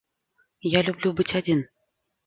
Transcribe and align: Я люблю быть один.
Я 0.77 0.81
люблю 0.81 1.13
быть 1.13 1.35
один. 1.35 1.67